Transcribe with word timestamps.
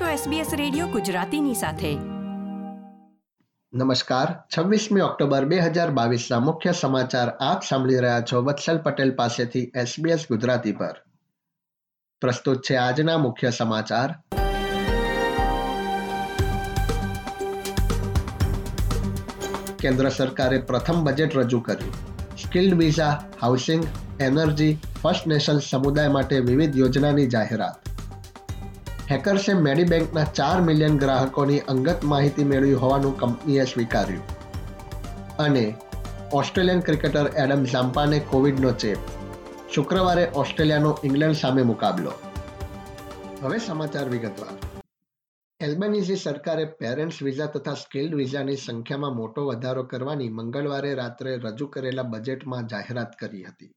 છો 0.00 0.30
SBS 0.30 0.46
radio 0.56 0.86
ગુજરાતીની 0.86 1.54
સાથે. 1.54 1.94
નમસ્કાર. 3.72 4.42
છવ્વીસમી 4.58 5.00
ઓક્ટોબર 5.00 5.44
બે 5.44 5.58
હજાર 5.58 5.90
મુખ્ય 6.38 6.72
સમાચાર 6.72 7.28
આપ 7.28 7.62
સાંભળી 7.62 7.98
રહ્યા 7.98 8.20
છો 8.20 8.42
વત્સલ 8.42 8.78
પટેલ 8.78 9.14
પાસેથી 9.14 9.72
SBS 9.76 10.18
ગુજરાતી 10.30 10.72
પર. 10.72 11.02
પ્રસ્તુત 12.20 12.62
છે 12.70 12.76
આજના 12.76 13.18
મુખ્ય 13.18 13.50
સમાચાર. 13.50 14.14
કેન્દ્ર 19.78 20.08
સરકારે 20.08 20.58
પ્રથમ 20.58 21.04
બજેટ 21.04 21.36
રજૂ 21.36 21.60
કર્યું. 21.60 21.92
Skilled 22.36 22.74
visa, 22.74 23.24
housing, 23.40 23.84
energy, 24.20 24.78
first 25.02 25.26
nation 25.26 25.58
સમુદાય 25.58 26.08
માટે 26.08 26.40
વિવિધ 26.40 26.76
યોજનાની 26.76 27.26
જાહેરાત. 27.26 27.93
હેકર્સે 29.10 29.54
મેડીબેંકના 29.54 30.24
ચાર 30.24 30.60
મિલિયન 30.60 30.98
ગ્રાહકોની 30.98 31.58
અંગત 31.58 32.04
માહિતી 32.04 32.44
મેળવી 32.44 32.72
હોવાનું 32.72 33.18
કંપનીએ 33.18 33.64
સ્વીકાર્યું. 33.64 34.22
અને 35.36 35.74
ઓસ્ટ્રેલિયન 36.32 36.80
ક્રિકેટર 36.80 37.26
એડમ 37.26 37.64
ઝામ્પાને 37.64 38.18
કોવિડનો 38.18 38.72
ચેપ. 38.72 38.96
શુક્રવારે 39.74 40.30
ઓસ્ટ્રેલિયાનો 40.34 40.98
ઇંગ્લેન્ડ 41.04 41.34
સામે 41.34 41.62
મુકાબલો. 41.62 42.12
હવે 43.42 43.58
સમાચાર 43.58 44.08
વિગતવાર. 44.08 44.82
એલ્બનીઝી 45.60 46.16
સરકારે 46.16 46.64
પેરેન્ટ્સ 46.64 47.22
વિઝા 47.22 47.46
તથા 47.46 47.74
સ્કિલ્ડ 47.74 48.14
વિઝાની 48.14 48.56
સંખ્યામાં 48.56 49.16
મોટો 49.16 49.46
વધારો 49.46 49.82
કરવાની 49.82 50.28
મંગળવારે 50.28 50.94
રાત્રે 50.94 51.36
રજૂ 51.36 51.66
કરેલા 51.66 52.02
બજેટમાં 52.02 52.66
જાહેરાત 52.66 53.12
કરી 53.20 53.44
હતી. 53.44 53.72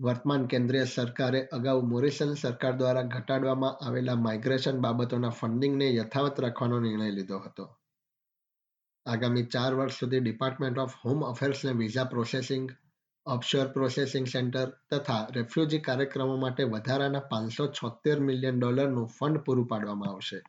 વર્તમાન 0.00 0.46
કેન્દ્રીય 0.46 0.84
સરકારે 0.84 1.46
અગાઉ 1.46 1.80
મોરિસન 1.82 2.34
સરકાર 2.34 2.72
દ્વારા 2.72 3.02
ઘટાડવામાં 3.02 3.78
આવેલા 3.86 4.14
માઇગ્રેશન 4.14 4.80
બાબતોના 4.80 5.28
ફંડિંગને 5.28 5.94
યથાવત 5.94 6.40
રાખવાનો 6.40 6.80
નિર્ણય 6.80 7.10
લીધો 7.10 7.38
હતો. 7.38 7.76
આગામી 9.06 9.42
ચાર 9.42 9.74
વર્ષ 9.74 9.98
સુધી 9.98 10.20
department 10.20 10.78
of 10.78 10.94
home 11.04 11.22
અફેર્સને 11.22 11.72
visa 11.72 12.04
processing 12.04 12.70
offshore 13.26 13.66
processing 13.68 14.26
centre 14.26 14.68
તથા 14.90 15.26
રેફ્યુજી 15.34 15.78
કાર્યક્રમો 15.78 16.36
માટે 16.36 16.64
વધારાના 16.64 17.20
પાંચસો 17.20 17.66
છોતેર 17.66 18.20
મિલિયન 18.20 18.60
ડોલરનું 18.60 19.06
ફંડ 19.06 19.38
પૂરું 19.38 19.66
પાડવામાં 19.66 20.08
આવશે. 20.08 20.42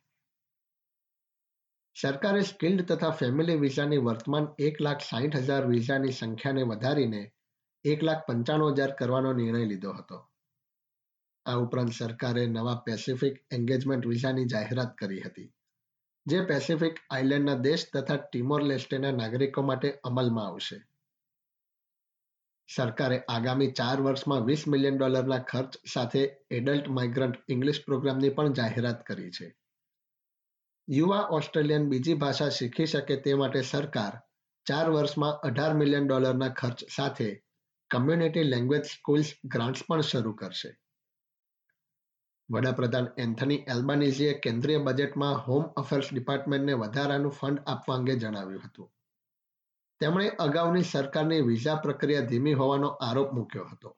સરકારે 2.02 2.42
સ્કિલ્ડ 2.42 2.82
તથા 2.82 3.10
ફેમિલી 3.10 3.56
વિઝાની 3.56 3.98
વર્તમાન 3.98 4.48
એક 4.60 4.82
લાખ 4.82 5.02
સાહીઠ 5.10 5.36
હજાર 5.36 5.68
વિઝાની 5.68 6.12
સંખ્યાને 6.12 6.64
વધારીને 6.64 7.22
એક 7.84 8.04
લાખ 8.04 8.26
પંચાણું 8.28 8.74
હજાર 8.74 8.92
કરવાનો 8.92 9.34
નિર્ણય 9.34 9.66
લીધો 9.66 9.92
હતો. 9.92 10.18
આ 11.46 11.56
ઉપરાંત 11.56 11.94
સરકારે 11.94 12.46
નવા 12.46 12.76
પેસિફિક 12.86 13.46
એન્ગેજમેન્ટ 13.52 14.08
વિઝાની 14.08 14.46
જાહેરાત 14.46 14.98
કરી 14.98 15.22
હતી, 15.22 15.54
જે 16.26 16.46
પેસિફિક 16.46 17.00
આઇલેન્ડના 17.10 17.54
દેશ 17.54 17.86
તથા 17.94 18.16
ટિમોર 18.16 18.62
લેસ્ટેના 18.62 19.12
નાગરિકો 19.12 19.62
માટે 19.62 20.00
અમલમાં 20.04 20.48
આવશે. 20.48 20.86
સરકારે 22.76 23.20
આગામી 23.20 23.72
ચાર 23.72 24.02
વર્ષમાં 24.02 24.46
વીસ 24.46 24.68
મિલિયન 24.68 24.98
ડોલરના 24.98 25.38
ખર્ચ 25.38 25.78
સાથે 25.94 26.38
એડલ્ટ 26.52 26.88
માઇગ્રન્ટ 26.88 27.38
ઇંગ્લિશ 27.50 27.86
પ્રોગ્રામની 27.86 28.30
પણ 28.30 28.54
જાહેરાત 28.54 29.06
કરી 29.06 29.32
છે. 29.32 29.56
યુવા 30.90 31.20
ઓસ્ટ્રેલિયન 31.20 31.90
બીજી 31.90 32.14
ભાષા 32.14 32.50
શીખી 32.50 32.86
શકે 32.86 33.16
તે 33.16 33.34
માટે 33.34 33.62
સરકાર 33.62 34.14
ચાર 34.66 34.90
વર્ષમાં 34.90 35.32
અઢાર 35.32 35.74
મિલિયન 35.74 36.08
ડોલરના 36.08 36.50
ખર્ચ 36.50 36.84
સાથે 36.96 37.49
કમ્યુનિટી 37.92 38.44
લેંગ્વેજ 38.44 38.84
સ્કૂલ્સ 38.84 39.34
ગ્રાન્ટ્સ 39.46 39.84
પણ 39.88 40.02
શરૂ 40.02 40.34
કરશે. 40.34 40.80
વડાપ્રધાન 42.52 43.08
એન્થની 43.18 43.56
એલ્બાનીઝીએ 43.56 44.34
કેન્દ્રીય 44.34 44.78
બજેટમાં 44.78 45.36
હોમ 45.36 45.64
અફેર્સ 45.64 46.14
ડિપાર્ટમેન્ટને 46.14 46.74
વધારાનું 46.74 47.32
ફંડ 47.32 47.60
આપવા 47.68 47.96
અંગે 47.96 48.16
જણાવ્યું 48.16 48.62
હતું. 48.66 48.92
તેમણે 50.00 50.30
અગાઉની 50.30 50.84
સરકારની 50.84 51.42
વિઝા 51.42 51.76
પ્રક્રિયા 51.76 52.22
ધીમી 52.22 52.54
હોવાનો 52.54 52.88
આરોપ 52.88 53.34
મૂક્યો 53.34 53.64
હતો. 53.64 53.98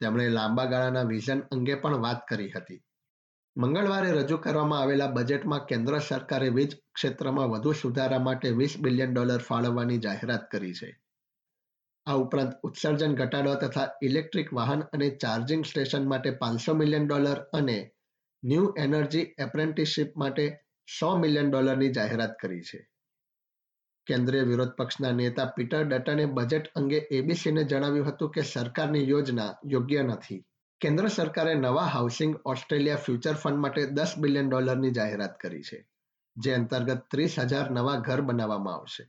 તેમણે 0.00 0.28
લાંબા 0.28 0.64
ગાળાના 0.64 1.02
વિઝન 1.02 1.40
અંગે 1.40 1.74
પણ 1.74 1.96
વાત 1.96 2.26
કરી 2.28 2.50
હતી. 2.50 2.82
મંગળવારે 3.56 4.12
રજૂ 4.12 4.36
કરવામાં 4.36 4.80
આવેલા 4.80 5.06
બજેટમાં 5.06 5.64
કેન્દ્ર 5.64 5.98
સરકારે 5.98 6.48
વીજ 6.48 6.76
ક્ષેત્રમાં 6.94 7.48
વધુ 7.48 7.72
સુધારા 7.72 8.18
માટે 8.18 8.50
વીસ 8.50 8.76
બિલિયન 8.78 9.14
ડોલર 9.14 9.38
ફાળવવાની 9.38 9.98
જાહેરાત 9.98 10.50
કરી 10.50 10.74
છે. 10.74 11.02
આ 12.06 12.16
ઉપરાંત 12.16 12.52
ઉત્સર્જન 12.62 13.14
ઘટાડવા 13.14 13.54
તથા 13.54 13.88
ઇલેક્ટ્રિક 14.02 14.52
વાહન 14.52 14.82
અને 14.92 15.08
ચાર્જિંગ 15.16 15.64
સ્ટેશન 15.64 16.06
માટે 16.08 16.30
પાંચસો 16.30 16.74
મિલિયન 16.74 17.06
ડોલર 17.06 17.40
અને 17.52 17.78
ન્યૂ 18.42 18.70
એનર્જી 18.78 19.26
એપ્રેન્ટિસશીપ 19.38 20.16
માટે 20.16 20.46
સો 20.88 21.10
મિલિયન 21.18 21.50
ડોલરની 21.50 21.92
જાહેરાત 21.92 22.34
કરી 22.40 22.62
છે. 22.62 22.80
કેન્દ્રીય 24.06 24.42
વિરોધ 24.42 24.74
પક્ષના 24.78 25.12
નેતા 25.12 25.52
પીટર 25.56 25.84
ડટને 25.84 26.24
બજેટ 26.26 26.70
અંગે 26.74 26.98
એબીસીને 27.10 27.64
જણાવ્યું 27.64 28.08
હતું 28.08 28.30
કે 28.30 28.42
સરકારની 28.42 29.08
યોજના 29.08 29.50
યોગ્ય 29.64 30.02
નથી. 30.02 30.40
કેન્દ્ર 30.80 31.08
સરકારે 31.08 31.54
નવા 31.54 31.86
હાઉસિંગ 31.86 32.34
ઓસ્ટ્રેલિયા 32.44 32.96
ફ્યુચર 32.96 33.34
ફંડ 33.34 33.58
માટે 33.58 33.86
દસ 33.92 34.12
બિલિયન 34.18 34.48
ડોલરની 34.48 34.90
જાહેરાત 34.90 35.34
કરી 35.38 35.62
છે, 35.62 35.78
જે 36.36 36.54
અંતર્ગત 36.54 37.02
ત્રીસ 37.10 37.38
હજાર 37.38 37.70
નવા 37.70 37.96
ઘર 38.00 38.20
બનાવવામાં 38.20 38.74
આવશે. 38.74 39.04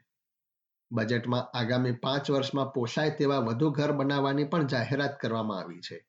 બજેટમાં 0.92 1.58
આગામી 1.58 1.92
પાંચ 1.92 2.32
વર્ષમાં 2.32 2.74
પોસાય 2.74 3.10
તેવા 3.10 3.40
વધુ 3.40 3.72
ઘર 3.72 3.92
બનાવવાની 3.92 4.44
પણ 4.44 4.68
જાહેરાત 4.68 5.20
કરવામાં 5.20 5.60
આવી 5.60 5.80
છે. 5.80 6.08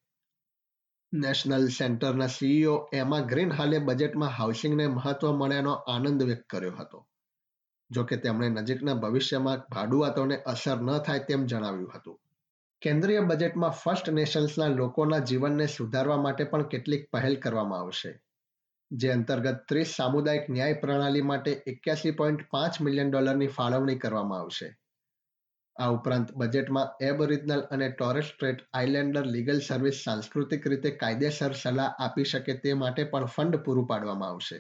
નેશનલ 1.12 1.68
સેન્ટરના 1.68 2.26
સીઈઓ 2.26 2.88
એમા 2.92 3.20
ગ્રીન 3.20 3.52
હાલે 3.52 3.78
બજેટમાં 3.78 4.28
હાઉસિંગને 4.28 4.86
મહત્વ 4.86 5.32
મળ્યાનો 5.32 5.72
આનંદ 5.72 6.22
વ્યક્ત 6.22 6.46
કર્યો 6.50 6.72
હતો. 6.72 7.06
જોકે 7.90 8.16
તેમણે 8.16 8.48
નજીકના 8.48 8.94
ભવિષ્યમાં 8.94 9.58
ભાડુઆતોને 9.70 10.36
અસર 10.36 10.82
ન 10.82 10.98
થાય 10.98 11.18
તેમ 11.18 11.46
જણાવ્યું 11.46 11.92
હતું. 11.94 12.20
કેન્દ્રીય 12.82 13.20
બજેટમાં 13.20 13.70
ફર્સ્ટ 13.70 14.10
નેશન્સના 14.10 14.68
લોકોના 14.68 15.18
જીવનને 15.18 15.66
સુધારવા 15.66 16.16
માટે 16.16 16.44
પણ 16.44 16.62
કેટલીક 16.62 17.10
પહેલ 17.10 17.36
કરવામાં 17.36 17.80
આવશે. 17.80 18.20
જે 18.92 19.10
અંતર્ગત 19.12 19.60
ત્રીસ 19.68 19.96
સામુદાયિક 19.96 20.48
ન્યાય 20.50 20.72
પ્રણાલી 20.72 21.22
માટે 21.22 21.52
એક્યાસી 21.66 22.10
પોઈન્ટ 22.10 22.42
પાંચ 22.50 22.80
મિલિયન 22.80 23.10
ડોલરની 23.10 23.46
ફાળવણી 23.46 23.94
કરવામાં 23.94 24.40
આવશે. 24.40 24.68
આ 25.76 25.90
ઉપરાંત 25.90 26.32
બજેટમાં 26.32 26.92
એબોરિજનલ 27.00 27.62
અને 27.70 27.88
Torres 27.90 28.24
Strait 28.24 28.64
Islander 28.72 29.24
legal 29.26 29.60
service 29.60 30.04
સાંસ્કૃતિક 30.04 30.66
રીતે 30.66 30.90
કાયદેસર 30.90 31.52
સલાહ 31.52 31.94
આપી 31.98 32.24
શકે 32.24 32.54
તે 32.54 32.74
માટે 32.74 33.04
પણ 33.04 33.24
ફંડ 33.26 33.56
પૂરું 33.56 33.86
પાડવામાં 33.86 34.28
આવશે. 34.28 34.58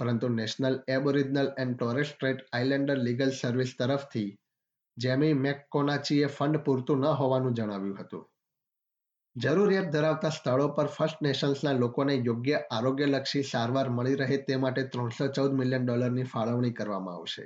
પરંતુ 0.00 0.28
national 0.28 0.82
Aboriginal 0.88 1.52
and 1.58 1.76
Torres 1.76 2.08
Strait 2.08 2.46
Islander 2.52 2.96
legal 2.96 3.30
service 3.30 3.76
તરફથી 3.76 4.38
જેમી 4.96 5.34
મેકકોનાચીએ 5.34 6.26
ફંડ 6.26 6.56
પૂરતું 6.56 6.98
ન 6.98 7.04
હોવાનું 7.04 7.54
જણાવ્યું 7.54 7.98
હતું. 7.98 8.24
જરૂરિયાત 9.36 9.92
ધરાવતા 9.92 10.30
સ્થળો 10.30 10.68
પર 10.68 10.86
ફર્સ્ટ 10.86 11.20
નેશન્સના 11.22 11.72
લોકોને 11.72 12.14
યોગ્ય 12.14 12.58
આરોગ્યલક્ષી 12.70 13.42
સારવાર 13.42 13.88
મળી 13.90 14.14
રહે 14.14 14.36
તે 14.36 14.56
માટે 14.56 14.82
ત્રણસો 14.82 15.26
ચૌદ 15.26 15.52
મિલિયન 15.52 15.86
ડોલરની 15.86 16.22
ફાળવણી 16.22 16.70
કરવામાં 16.70 17.14
આવશે. 17.14 17.44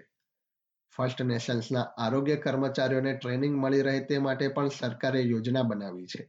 ફર્સ્ટ 0.96 1.20
નેશન્સના 1.22 1.84
આરોગ્ય 1.98 2.36
કર્મચારીઓને 2.36 3.12
ટ્રેનિંગ 3.16 3.54
મળી 3.56 3.82
રહે 3.82 4.00
તે 4.00 4.18
માટે 4.18 4.48
પણ 4.48 4.68
સરકારે 4.68 5.20
યોજના 5.20 5.62
બનાવી 5.62 6.06
છે. 6.06 6.24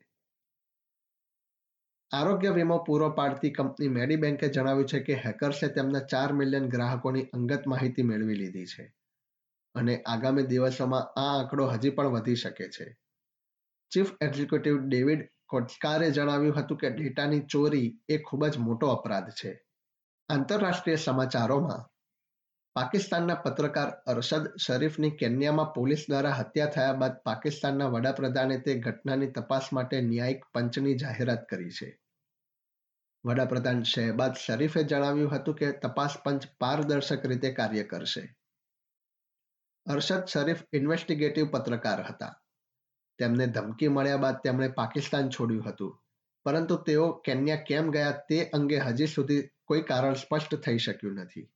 આરોગ્ય 2.11 2.49
વીમો 2.49 2.77
પૂરો 2.77 3.09
પાડતી 3.09 3.51
કંપની 3.51 3.87
મેડીબેન્કે 3.87 4.49
જણાવ્યું 4.49 4.85
છે 4.85 4.99
કે 4.99 5.13
હેકર્સે 5.13 5.67
તેમના 5.67 5.99
ચાર 5.99 6.33
મિલિયન 6.33 6.69
ગ્રાહકોની 6.69 7.23
અંગત 7.33 7.65
માહિતી 7.65 8.03
મેળવી 8.03 8.35
લીધી 8.35 8.65
છે 8.65 8.85
અને 9.75 9.97
આગામી 10.01 10.43
દિવસોમાં 10.43 11.01
આ 11.01 11.25
આંકડો 11.39 11.67
હજી 11.67 11.89
પણ 11.89 12.07
વધી 12.07 12.35
શકે 12.35 12.69
છે. 12.69 12.87
ચીફ 13.91 14.13
એક્ઝિક્યુટિવ 14.21 14.77
ડેવિડ 14.77 15.25
કોટકારે 15.49 16.11
જણાવ્યું 16.11 16.55
હતું 16.55 16.77
કે 16.77 16.89
ડેટાની 16.89 17.39
ચોરી 17.39 17.99
એ 18.09 18.17
ખૂબ 18.17 18.47
જ 18.47 18.57
મોટો 18.57 18.87
અપરાધ 18.87 19.29
છે. 19.29 19.65
આંતરરાષ્ટ્રીય 20.29 20.95
સમાચારોમાં 20.95 21.89
પાકિસ્તાનના 22.75 23.35
પત્રકાર 23.35 23.89
અરશદ 23.89 24.57
શરીફની 24.57 25.09
કેન્યામાં 25.09 25.73
પોલીસ 25.73 26.05
દ્વારા 26.09 26.31
હત્યા 26.31 26.65
થયા 26.65 26.93
બાદ 26.93 27.15
પાકિસ્તાનના 27.23 27.85
વડાપ્રધાને 27.85 28.57
તે 28.59 28.79
ઘટનાની 28.79 29.27
તપાસ 29.27 29.73
માટે 29.73 30.01
ન્યાયિક 30.01 30.45
પંચની 30.53 30.95
જાહેરાત 30.95 31.49
કરી 31.49 31.69
છે. 31.69 31.99
વડાપ્રધાન 33.25 33.83
શહેબાદ 33.83 34.33
શરીફે 34.33 34.83
જણાવ્યું 34.83 35.35
હતું 35.35 35.55
કે 35.55 35.71
તપાસ 35.71 36.17
પંચ 36.25 36.43
પારદર્શક 36.59 37.25
રીતે 37.25 37.53
કાર્ય 37.53 37.83
કરશે. 37.83 38.35
અરશદ 39.85 40.25
શરીફ 40.25 40.63
ઇન્વેસ્ટિગેટિવ 40.73 41.51
પત્રકાર 41.51 42.03
હતા. 42.03 42.41
તેમને 43.19 43.47
ધમકી 43.47 43.87
મળ્યા 43.87 44.17
બાદ 44.17 44.35
તેમણે 44.37 44.67
પાકિસ્તાન 44.67 45.29
છોડ્યું 45.29 45.69
હતું. 45.69 46.01
પરંતુ 46.45 46.75
તેઓ 46.75 47.11
કેન્યા 47.11 47.55
કેમ 47.55 47.91
ગયા 47.91 48.11
તે 48.11 48.43
અંગે 48.43 48.77
હજી 48.77 49.07
સુધી 49.07 49.49
કોઈ 49.65 49.81
કારણ 49.81 50.13
સ્પષ્ટ 50.13 50.55
થઈ 50.55 50.77
શક્યું 50.77 51.13
નથી. 51.13 51.49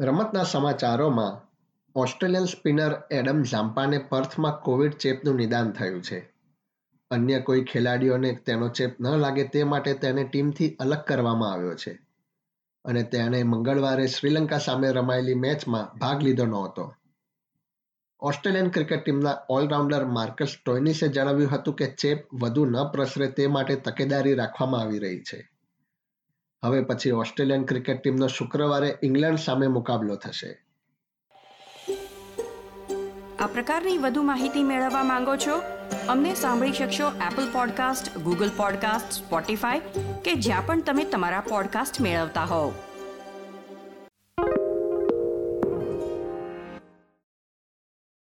રમતના 0.00 0.42
સમાચારોમાં, 0.42 1.54
ઓસ્ટ્રેલિયન 1.94 2.44
સ્પિનર 2.44 3.02
એડમ 3.10 3.42
ઝામ્પાને 3.42 3.98
પર્થમાં 3.98 4.60
કોવિડ 4.60 4.92
ચેપનું 4.92 5.34
નિદાન 5.34 5.70
થયું 5.70 6.02
છે. 6.02 6.34
અન્ય 7.10 7.40
કોઈ 7.40 7.64
ખેલાડીઓને 7.64 8.34
તેનો 8.46 8.68
ચેપ 8.68 9.00
ન 9.00 9.06
લાગે 9.06 9.48
તે 9.48 9.64
માટે 9.64 9.94
તેને 9.94 10.24
ટીમથી 10.24 10.76
અલગ 10.80 10.98
કરવામાં 10.98 11.52
આવ્યો 11.52 11.74
છે. 11.74 12.06
અને 12.84 13.02
તેણે 13.02 13.42
મંગળવારે 13.42 14.06
શ્રીલંકા 14.06 14.58
સામે 14.58 14.90
રમાયેલી 14.90 15.34
મેચમાં 15.34 15.98
ભાગ 15.98 16.22
લીધો 16.22 16.44
નહોતો. 16.44 16.94
ઓસ્ટ્રેલિયન 18.24 18.68
ક્રિકેટ 18.68 19.04
ટીમના 19.04 19.38
ઓલરાઉન્ડર 19.50 20.04
માર્કસ 20.04 20.56
ટોયનિસે 20.64 21.08
જણાવ્યું 21.08 21.50
હતું 21.50 21.74
કે 21.74 21.86
ચેપ 21.86 22.34
વધુ 22.34 22.64
ન 22.64 22.84
પ્રસરે 22.92 23.26
તે 23.26 23.46
માટે 23.46 23.76
તકેદારી 23.76 24.34
રાખવામાં 24.34 24.80
આવી 24.80 24.98
રહી 24.98 25.20
છે. 25.20 25.50
હવે 26.64 26.84
પછી 26.84 27.10
ઓસ્ટ્રેલિયન 27.10 27.64
ક્રિકેટ 27.64 28.02
ટીમનો 28.02 28.26
શુક્રવારે 28.26 28.98
ઇંગ્લેન્ડ 29.02 29.38
સામે 29.38 29.66
મુકાબલો 29.66 30.16
થશે. 30.16 30.64
આ 33.38 33.46
પ્રકારની 33.46 33.98
વધુ 33.98 34.22
માહિતી 34.22 34.62
મેળવવા 34.62 35.04
માંગો 35.04 35.36
છો? 35.36 35.62
અમને 36.08 36.34
સાંભળી 36.34 36.72
શકશો 36.72 37.08
Apple 37.08 37.52
podcast 37.52 38.18
Google 38.18 38.50
podcast 38.56 39.12
Spotify 39.12 39.80
કે 40.24 40.34
જ્યાં 40.34 40.66
પણ 40.66 40.82
તમે 40.82 41.04
તમારા 41.04 41.40
પોડકાસ્ટ 41.40 42.00
મેળવતા 42.00 42.44
હોવ. 42.44 42.72